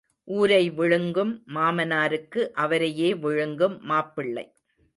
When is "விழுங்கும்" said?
0.69-1.33, 3.15-3.77